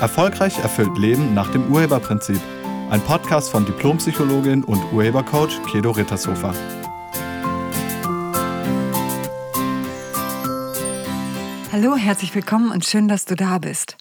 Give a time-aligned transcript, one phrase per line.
[0.00, 2.40] Erfolgreich erfüllt Leben nach dem Urheberprinzip.
[2.88, 6.54] Ein Podcast von Diplompsychologin und Urhebercoach Kedo Rittershofer.
[11.70, 13.98] Hallo, herzlich willkommen und schön, dass du da bist.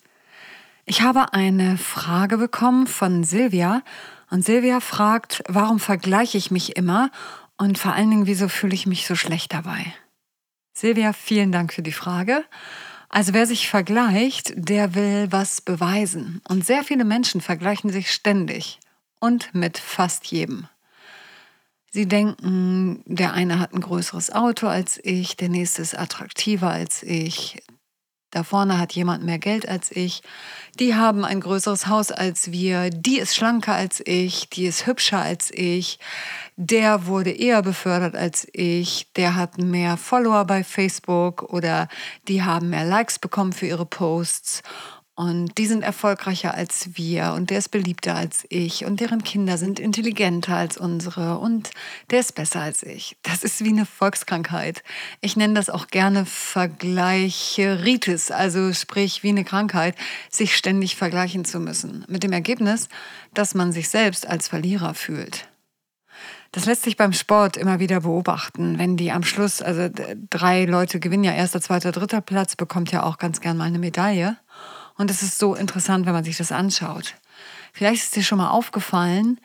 [0.86, 3.84] Ich habe eine Frage bekommen von Silvia
[4.30, 7.12] und Silvia fragt, warum vergleiche ich mich immer
[7.58, 9.94] und vor allen Dingen, wieso fühle ich mich so schlecht dabei?
[10.72, 12.46] Silvia, vielen Dank für die Frage.
[13.10, 16.42] Also wer sich vergleicht, der will was beweisen.
[16.48, 18.80] Und sehr viele Menschen vergleichen sich ständig
[19.20, 20.68] und mit fast jedem.
[21.92, 27.02] Sie denken, der eine hat ein größeres Auto als ich, der nächste ist attraktiver als
[27.02, 27.64] ich,
[28.32, 30.22] da vorne hat jemand mehr Geld als ich.
[30.80, 32.92] Die haben ein größeres Haus als wir.
[32.92, 34.50] Die ist schlanker als ich.
[34.50, 36.00] Die ist hübscher als ich.
[36.56, 39.08] Der wurde eher befördert als ich.
[39.16, 41.88] Der hat mehr Follower bei Facebook oder
[42.28, 44.62] die haben mehr Likes bekommen für ihre Posts.
[45.20, 49.58] Und die sind erfolgreicher als wir und der ist beliebter als ich und deren Kinder
[49.58, 51.72] sind intelligenter als unsere und
[52.10, 53.18] der ist besser als ich.
[53.24, 54.82] Das ist wie eine Volkskrankheit.
[55.20, 59.98] Ich nenne das auch gerne Vergleicheritis, also sprich wie eine Krankheit,
[60.30, 62.06] sich ständig vergleichen zu müssen.
[62.08, 62.88] Mit dem Ergebnis,
[63.34, 65.50] dass man sich selbst als Verlierer fühlt.
[66.54, 69.90] Das lässt sich beim Sport immer wieder beobachten, wenn die am Schluss, also
[70.30, 73.80] drei Leute gewinnen ja erster, zweiter, dritter Platz, bekommt ja auch ganz gern mal eine
[73.80, 74.38] Medaille.
[75.00, 77.16] Und es ist so interessant, wenn man sich das anschaut.
[77.72, 79.40] Vielleicht ist dir schon mal aufgefallen,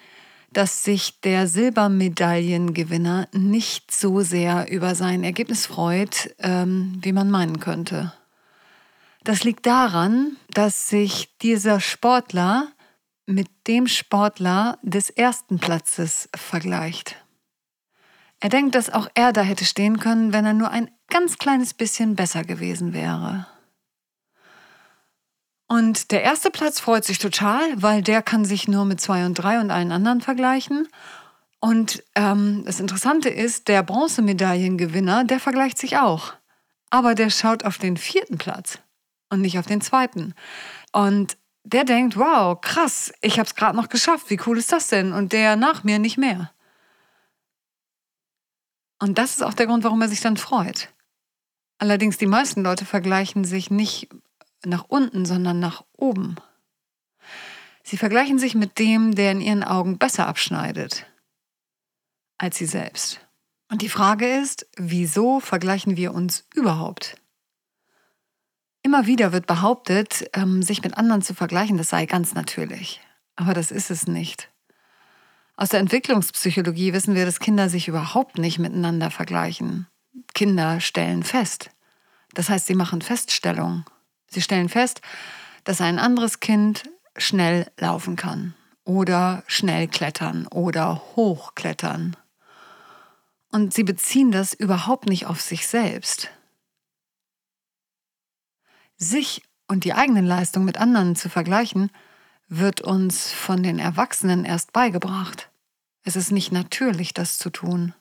[0.53, 7.61] dass sich der Silbermedaillengewinner nicht so sehr über sein Ergebnis freut, ähm, wie man meinen
[7.61, 8.13] könnte.
[9.23, 12.67] Das liegt daran, dass sich dieser Sportler
[13.27, 17.15] mit dem Sportler des ersten Platzes vergleicht.
[18.41, 21.75] Er denkt, dass auch er da hätte stehen können, wenn er nur ein ganz kleines
[21.75, 23.47] bisschen besser gewesen wäre.
[25.75, 29.35] Und der erste Platz freut sich total, weil der kann sich nur mit zwei und
[29.35, 30.87] drei und allen anderen vergleichen.
[31.59, 36.33] Und ähm, das Interessante ist, der Bronzemedaillengewinner, der vergleicht sich auch.
[36.91, 38.79] Aber der schaut auf den vierten Platz
[39.31, 40.35] und nicht auf den zweiten.
[40.93, 44.87] Und der denkt, wow, krass, ich habe es gerade noch geschafft, wie cool ist das
[44.87, 45.13] denn?
[45.13, 46.53] Und der nach mir nicht mehr.
[49.01, 50.91] Und das ist auch der Grund, warum er sich dann freut.
[51.79, 54.09] Allerdings die meisten Leute vergleichen sich nicht
[54.67, 56.37] nach unten, sondern nach oben.
[57.83, 61.07] Sie vergleichen sich mit dem, der in ihren Augen besser abschneidet
[62.39, 63.21] als sie selbst.
[63.71, 67.17] Und die Frage ist, wieso vergleichen wir uns überhaupt?
[68.83, 73.01] Immer wieder wird behauptet, ähm, sich mit anderen zu vergleichen, das sei ganz natürlich.
[73.37, 74.51] Aber das ist es nicht.
[75.57, 79.87] Aus der Entwicklungspsychologie wissen wir, dass Kinder sich überhaupt nicht miteinander vergleichen.
[80.35, 81.71] Kinder stellen fest.
[82.35, 83.85] Das heißt, sie machen Feststellungen.
[84.35, 85.01] Sie stellen fest,
[85.63, 92.17] dass ein anderes Kind schnell laufen kann oder schnell klettern oder hochklettern.
[93.53, 96.31] Und sie beziehen das überhaupt nicht auf sich selbst.
[98.97, 101.93] Sich und die eigenen Leistungen mit anderen zu vergleichen,
[102.49, 105.49] wird uns von den Erwachsenen erst beigebracht.
[106.03, 107.95] Es ist nicht natürlich, das zu tun.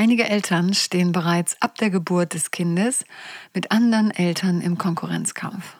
[0.00, 3.04] Einige Eltern stehen bereits ab der Geburt des Kindes
[3.52, 5.76] mit anderen Eltern im Konkurrenzkampf.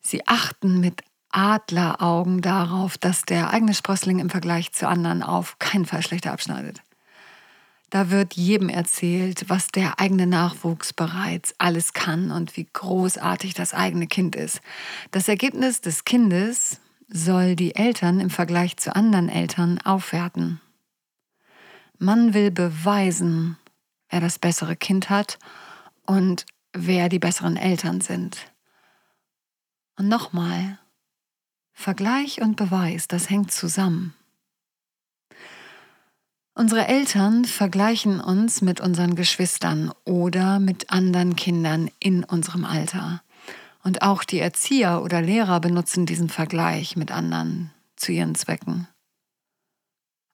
[0.00, 5.84] Sie achten mit Adleraugen darauf, dass der eigene Sprössling im Vergleich zu anderen auf keinen
[5.84, 6.80] Fall schlechter abschneidet.
[7.90, 13.74] Da wird jedem erzählt, was der eigene Nachwuchs bereits alles kann und wie großartig das
[13.74, 14.60] eigene Kind ist.
[15.10, 20.60] Das Ergebnis des Kindes soll die Eltern im Vergleich zu anderen Eltern aufwerten.
[21.98, 23.56] Man will beweisen,
[24.10, 25.38] wer das bessere Kind hat
[26.04, 28.52] und wer die besseren Eltern sind.
[29.96, 30.78] Und nochmal,
[31.72, 34.14] Vergleich und Beweis, das hängt zusammen.
[36.54, 43.22] Unsere Eltern vergleichen uns mit unseren Geschwistern oder mit anderen Kindern in unserem Alter.
[43.84, 48.88] Und auch die Erzieher oder Lehrer benutzen diesen Vergleich mit anderen zu ihren Zwecken.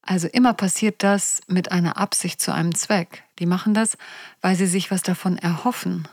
[0.02, 3.22] Also immer passiert das mit einer Absicht zu einem Zweck.
[3.38, 3.96] Die machen das,
[4.40, 6.08] weil sie sich was davon erhoffen.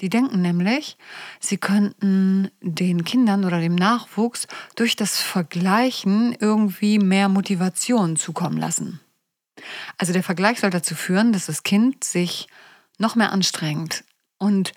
[0.00, 0.98] Die denken nämlich,
[1.38, 9.00] sie könnten den Kindern oder dem Nachwuchs durch das Vergleichen irgendwie mehr Motivation zukommen lassen.
[9.96, 12.48] Also der Vergleich soll dazu führen, dass das Kind sich
[12.98, 14.04] noch mehr anstrengt
[14.38, 14.72] und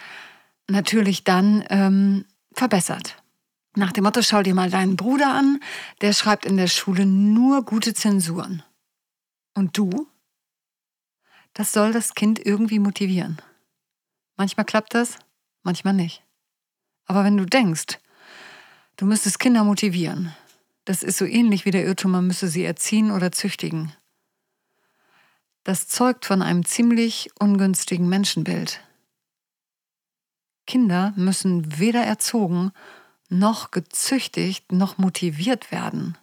[0.68, 3.16] natürlich dann ähm, verbessert.
[3.78, 5.60] Nach dem Motto, schau dir mal deinen Bruder an,
[6.02, 8.64] der schreibt in der Schule nur gute Zensuren.
[9.54, 10.08] Und du?
[11.54, 13.40] Das soll das Kind irgendwie motivieren.
[14.36, 15.20] Manchmal klappt das,
[15.62, 16.24] manchmal nicht.
[17.06, 18.00] Aber wenn du denkst,
[18.96, 20.36] du müsstest Kinder motivieren,
[20.86, 23.94] das ist so ähnlich wie der Irrtum, man müsse sie erziehen oder züchtigen.
[25.64, 28.82] Das zeugt von einem ziemlich ungünstigen Menschenbild.
[30.66, 32.72] Kinder müssen weder erzogen
[33.30, 36.18] noch gezüchtigt noch motiviert werden.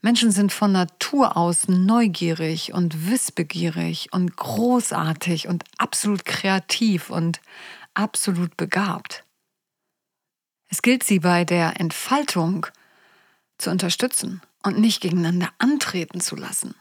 [0.00, 7.40] Menschen sind von Natur aus neugierig und wissbegierig und großartig und absolut kreativ und
[7.94, 9.24] absolut begabt.
[10.68, 12.66] Es gilt sie bei der Entfaltung
[13.56, 16.74] zu unterstützen und nicht gegeneinander antreten zu lassen.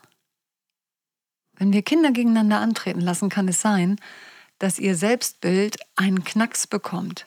[1.54, 4.00] Wenn wir Kinder gegeneinander antreten lassen, kann es sein,
[4.60, 7.26] dass ihr Selbstbild einen Knacks bekommt.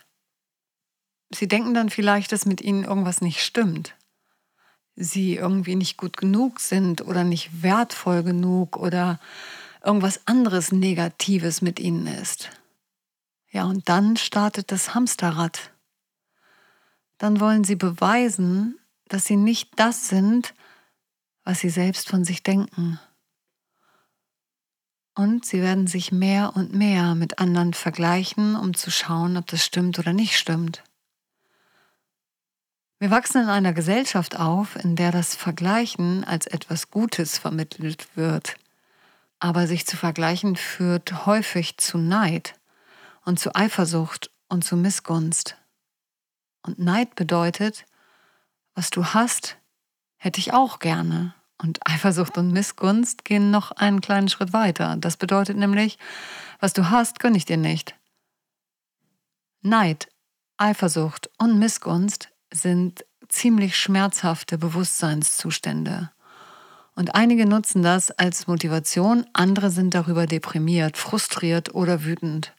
[1.30, 3.94] Sie denken dann vielleicht, dass mit ihnen irgendwas nicht stimmt.
[4.96, 9.20] Sie irgendwie nicht gut genug sind oder nicht wertvoll genug oder
[9.84, 12.50] irgendwas anderes Negatives mit ihnen ist.
[13.50, 15.72] Ja, und dann startet das Hamsterrad.
[17.18, 18.78] Dann wollen sie beweisen,
[19.08, 20.54] dass sie nicht das sind,
[21.44, 23.00] was sie selbst von sich denken.
[25.14, 29.64] Und sie werden sich mehr und mehr mit anderen vergleichen, um zu schauen, ob das
[29.64, 30.82] stimmt oder nicht stimmt.
[33.00, 38.56] Wir wachsen in einer Gesellschaft auf, in der das Vergleichen als etwas Gutes vermittelt wird.
[39.38, 42.60] Aber sich zu vergleichen führt häufig zu Neid
[43.24, 45.56] und zu Eifersucht und zu Missgunst.
[46.60, 47.86] Und Neid bedeutet,
[48.74, 49.56] was du hast,
[50.18, 51.34] hätte ich auch gerne.
[51.56, 54.96] Und Eifersucht und Missgunst gehen noch einen kleinen Schritt weiter.
[54.98, 55.98] Das bedeutet nämlich,
[56.58, 57.94] was du hast, gönne ich dir nicht.
[59.62, 60.10] Neid,
[60.58, 66.10] Eifersucht und Missgunst sind ziemlich schmerzhafte Bewusstseinszustände.
[66.94, 72.52] Und einige nutzen das als Motivation, andere sind darüber deprimiert, frustriert oder wütend,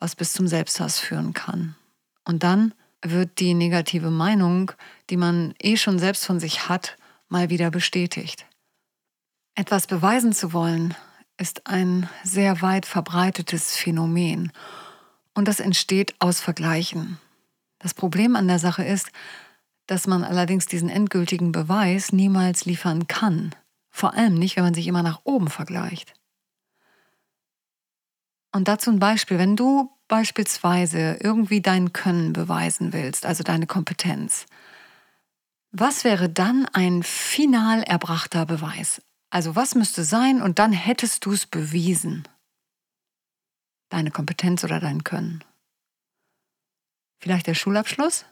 [0.00, 1.76] was bis zum Selbsthass führen kann.
[2.24, 4.72] Und dann wird die negative Meinung,
[5.10, 6.96] die man eh schon selbst von sich hat,
[7.28, 8.46] mal wieder bestätigt.
[9.54, 10.94] Etwas beweisen zu wollen,
[11.38, 14.52] ist ein sehr weit verbreitetes Phänomen
[15.34, 17.18] und das entsteht aus Vergleichen.
[17.78, 19.10] Das Problem an der Sache ist,
[19.86, 23.54] dass man allerdings diesen endgültigen Beweis niemals liefern kann,
[23.90, 26.14] vor allem nicht, wenn man sich immer nach oben vergleicht.
[28.52, 34.46] Und dazu ein Beispiel, wenn du beispielsweise irgendwie dein Können beweisen willst, also deine Kompetenz,
[35.72, 39.02] was wäre dann ein final erbrachter Beweis?
[39.30, 42.26] Also was müsste sein und dann hättest du es bewiesen?
[43.90, 45.44] Deine Kompetenz oder dein Können?
[47.18, 48.24] Vielleicht der Schulabschluss?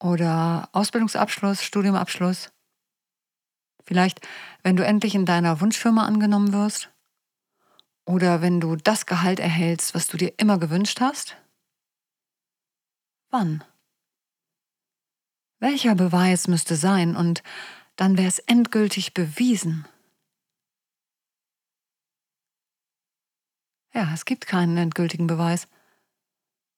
[0.00, 2.52] Oder Ausbildungsabschluss, Studiumabschluss?
[3.84, 4.20] Vielleicht,
[4.62, 6.90] wenn du endlich in deiner Wunschfirma angenommen wirst?
[8.06, 11.36] Oder wenn du das Gehalt erhältst, was du dir immer gewünscht hast?
[13.30, 13.64] Wann?
[15.58, 17.42] Welcher Beweis müsste sein und
[17.96, 19.86] dann wäre es endgültig bewiesen?
[23.94, 25.68] Ja, es gibt keinen endgültigen Beweis.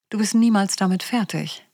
[0.09, 1.67] Du bist niemals damit fertig.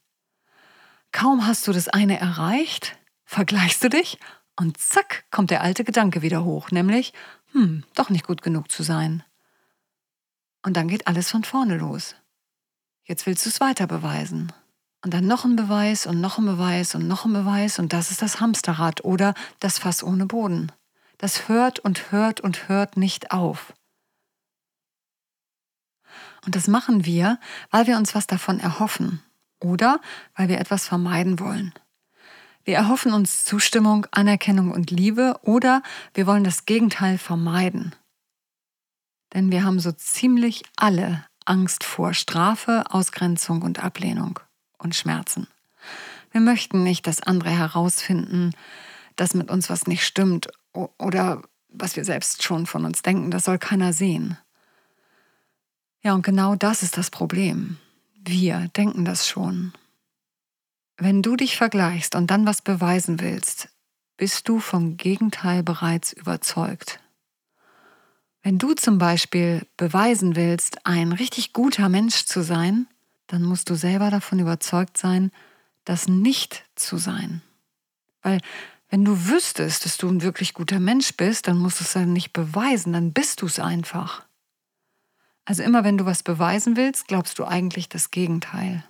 [1.12, 2.96] Kaum hast du das eine erreicht,
[3.26, 4.19] vergleichst du dich
[4.58, 7.12] und zack kommt der alte Gedanke wieder hoch, nämlich,
[7.52, 9.22] hm, doch nicht gut genug zu sein.
[10.65, 12.15] Und dann geht alles von vorne los.
[13.05, 14.53] Jetzt willst du es weiter beweisen.
[15.05, 18.10] Und dann noch ein Beweis und noch ein Beweis und noch ein Beweis und das
[18.10, 20.70] ist das Hamsterrad oder das Fass ohne Boden.
[21.19, 23.74] Das hört und hört und hört nicht auf.
[26.44, 27.39] Und das machen wir,
[27.70, 29.22] weil wir uns was davon erhoffen
[29.61, 30.01] oder
[30.34, 31.72] weil wir etwas vermeiden wollen.
[32.65, 35.82] Wir erhoffen uns Zustimmung, Anerkennung und Liebe oder
[36.15, 37.94] wir wollen das Gegenteil vermeiden.
[39.34, 44.39] Denn wir haben so ziemlich alle Angst vor Strafe, Ausgrenzung und Ablehnung
[44.79, 45.49] und Schmerzen.
[46.31, 48.53] Wir möchten nicht, dass andere herausfinden,
[49.17, 53.31] dass mit uns was nicht stimmt oder was wir selbst schon von uns denken.
[53.31, 54.39] Das soll keiner sehen.
[56.03, 57.79] Ja, und genau das ist das Problem.
[58.25, 59.73] Wir denken das schon.
[60.97, 63.69] Wenn du dich vergleichst und dann was beweisen willst,
[64.17, 67.01] bist du vom Gegenteil bereits überzeugt.
[68.43, 72.89] Wenn du zum Beispiel beweisen willst, ein richtig guter Mensch zu sein,
[73.29, 75.31] dann musst du selber davon überzeugt sein,
[75.85, 77.43] das nicht zu sein.
[78.23, 78.41] Weil
[78.91, 82.13] wenn du wüsstest, dass du ein wirklich guter Mensch bist, dann musst du es dann
[82.13, 84.25] nicht beweisen, dann bist du es einfach.
[85.44, 88.84] Also immer wenn du was beweisen willst, glaubst du eigentlich das Gegenteil.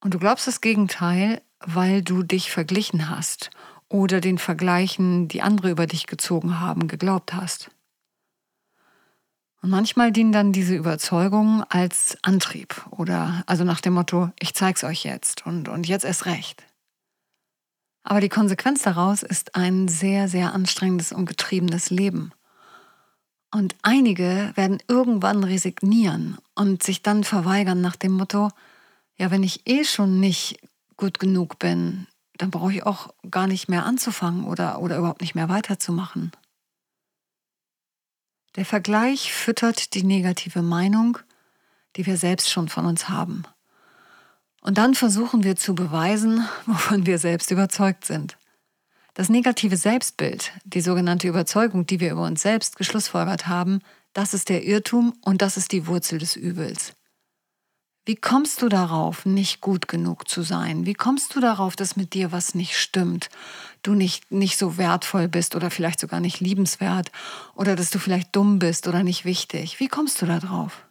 [0.00, 3.50] Und du glaubst das Gegenteil, weil du dich verglichen hast
[3.88, 7.70] oder den Vergleichen, die andere über dich gezogen haben, geglaubt hast.
[9.62, 14.84] Und manchmal dienen dann diese Überzeugungen als Antrieb oder also nach dem Motto, ich zeig's
[14.84, 16.62] euch jetzt und, und jetzt erst recht.
[18.04, 22.32] Aber die Konsequenz daraus ist ein sehr, sehr anstrengendes und getriebenes Leben.
[23.50, 28.50] Und einige werden irgendwann resignieren und sich dann verweigern nach dem Motto,
[29.16, 30.58] ja, wenn ich eh schon nicht
[30.96, 32.06] gut genug bin,
[32.38, 36.32] dann brauche ich auch gar nicht mehr anzufangen oder, oder überhaupt nicht mehr weiterzumachen.
[38.56, 41.18] Der Vergleich füttert die negative Meinung,
[41.96, 43.44] die wir selbst schon von uns haben.
[44.60, 48.36] Und dann versuchen wir zu beweisen, wovon wir selbst überzeugt sind.
[49.16, 53.80] Das negative Selbstbild, die sogenannte Überzeugung, die wir über uns selbst geschlussfolgert haben,
[54.12, 56.92] das ist der Irrtum und das ist die Wurzel des Übels.
[58.04, 60.84] Wie kommst du darauf, nicht gut genug zu sein?
[60.84, 63.30] Wie kommst du darauf, dass mit dir was nicht stimmt?
[63.82, 67.10] Du nicht, nicht so wertvoll bist oder vielleicht sogar nicht liebenswert
[67.54, 69.80] oder dass du vielleicht dumm bist oder nicht wichtig.
[69.80, 70.86] Wie kommst du darauf?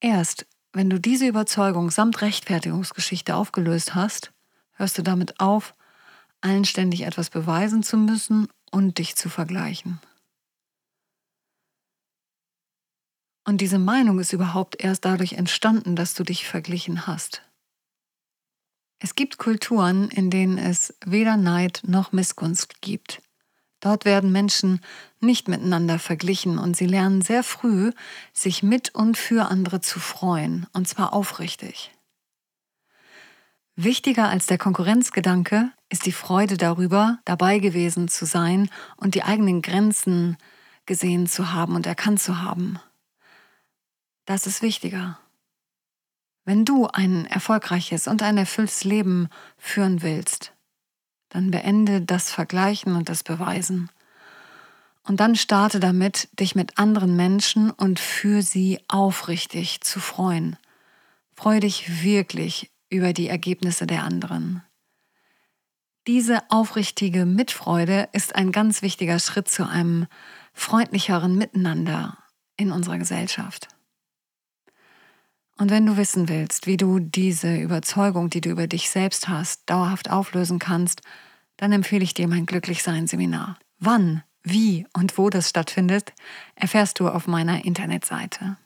[0.00, 4.31] Erst wenn du diese Überzeugung samt Rechtfertigungsgeschichte aufgelöst hast,
[4.74, 5.74] hörst du damit auf,
[6.40, 10.00] allen ständig etwas beweisen zu müssen und dich zu vergleichen.
[13.44, 17.42] Und diese Meinung ist überhaupt erst dadurch entstanden, dass du dich verglichen hast.
[19.00, 23.20] Es gibt Kulturen, in denen es weder Neid noch Missgunst gibt.
[23.80, 24.80] Dort werden Menschen
[25.18, 27.90] nicht miteinander verglichen und sie lernen sehr früh,
[28.32, 31.90] sich mit und für andere zu freuen, und zwar aufrichtig.
[33.76, 39.62] Wichtiger als der Konkurrenzgedanke ist die Freude darüber, dabei gewesen zu sein und die eigenen
[39.62, 40.36] Grenzen
[40.84, 42.78] gesehen zu haben und erkannt zu haben.
[44.26, 45.18] Das ist wichtiger.
[46.44, 50.52] Wenn du ein erfolgreiches und ein erfülltes Leben führen willst,
[51.30, 53.90] dann beende das Vergleichen und das Beweisen.
[55.04, 60.58] Und dann starte damit, dich mit anderen Menschen und für sie aufrichtig zu freuen.
[61.34, 64.62] Freue dich wirklich über die Ergebnisse der anderen.
[66.06, 70.06] Diese aufrichtige Mitfreude ist ein ganz wichtiger Schritt zu einem
[70.52, 72.18] freundlicheren Miteinander
[72.56, 73.68] in unserer Gesellschaft.
[75.58, 79.62] Und wenn du wissen willst, wie du diese Überzeugung, die du über dich selbst hast,
[79.70, 81.02] dauerhaft auflösen kannst,
[81.56, 83.58] dann empfehle ich dir mein Glücklichsein-Seminar.
[83.78, 86.12] Wann, wie und wo das stattfindet,
[86.56, 88.56] erfährst du auf meiner Internetseite.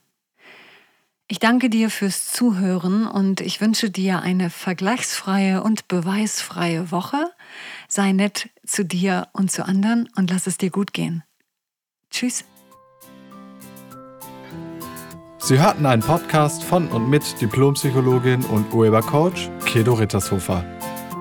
[1.28, 7.33] Ich danke dir fürs Zuhören und ich wünsche dir eine vergleichsfreie und beweisfreie Woche.
[7.88, 11.25] Sei nett zu dir und zu anderen und lass es dir gut gehen.
[12.11, 12.45] Tschüss.
[15.38, 20.64] Sie hörten einen Podcast von und mit Diplompsychologin und Urhebercoach Kedo Rittershofer.